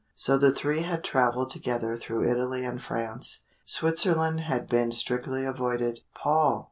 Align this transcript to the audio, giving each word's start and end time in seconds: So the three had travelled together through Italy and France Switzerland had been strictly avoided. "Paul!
So 0.15 0.35
the 0.35 0.51
three 0.51 0.81
had 0.81 1.03
travelled 1.03 1.51
together 1.51 1.95
through 1.95 2.27
Italy 2.27 2.65
and 2.65 2.81
France 2.81 3.45
Switzerland 3.67 4.39
had 4.39 4.67
been 4.67 4.91
strictly 4.91 5.45
avoided. 5.45 5.99
"Paul! 6.15 6.59